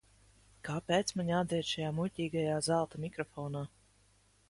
[0.69, 3.67] Kāpēc man jādzied šajā muļķīgajā zelta mikrofonā?